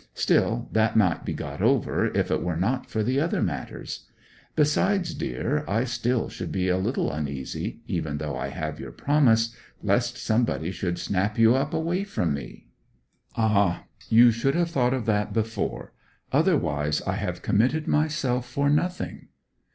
Still, 0.15 0.67
that 0.71 0.95
might 0.95 1.23
be 1.25 1.33
got 1.33 1.61
over 1.61 2.07
if 2.17 2.31
it 2.31 2.41
were 2.41 2.55
not 2.55 2.89
for 2.89 3.03
the 3.03 3.19
other 3.19 3.39
matters. 3.43 4.07
Besides, 4.55 5.13
dear, 5.13 5.63
I 5.67 5.83
still 5.83 6.27
should 6.27 6.51
be 6.51 6.69
a 6.69 6.77
little 6.79 7.11
uneasy, 7.11 7.81
even 7.85 8.17
though 8.17 8.35
I 8.35 8.47
have 8.47 8.79
your 8.79 8.91
promise, 8.91 9.55
lest 9.83 10.17
somebody 10.17 10.71
should 10.71 10.97
snap 10.97 11.37
you 11.37 11.53
up 11.53 11.71
away 11.71 12.03
from 12.03 12.33
me.' 12.33 12.69
'Ah, 13.35 13.83
you 14.09 14.31
should 14.31 14.55
have 14.55 14.71
thought 14.71 14.95
of 14.95 15.05
that 15.05 15.33
before. 15.33 15.93
Otherwise 16.31 17.03
I 17.05 17.17
have 17.17 17.43
committed 17.43 17.87
myself 17.87 18.49
for 18.49 18.71
nothing.' 18.71 19.27